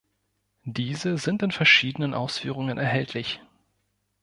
[0.65, 3.39] Diese sind in verschiedenen Ausführungen erhältlich.